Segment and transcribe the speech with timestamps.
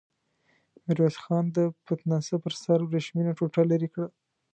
[0.85, 4.07] ميرويس خان د پتناسه پر سر ورېښمينه ټوټه ليرې کړه.